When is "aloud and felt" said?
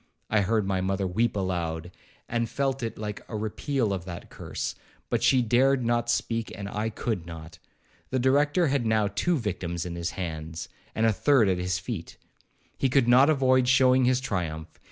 1.35-2.81